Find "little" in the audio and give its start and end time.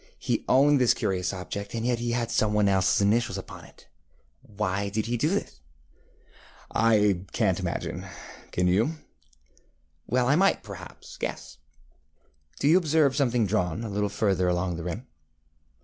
13.89-14.09